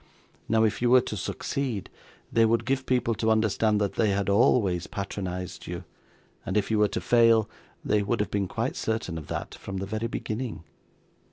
[0.49, 1.87] Now, if you were to succeed,
[2.33, 5.83] they would give people to understand that they had always patronised you;
[6.43, 7.47] and if you were to fail,
[7.85, 10.63] they would have been quite certain of that from the very beginning.